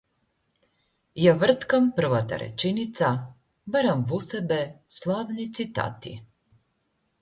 Ја 1.23 1.33
врткам 1.43 1.91
првата 1.99 2.41
реченица, 2.45 3.13
барам 3.77 4.05
во 4.15 4.23
себе 4.31 4.61
славни 5.01 5.51
цитати. 5.61 6.21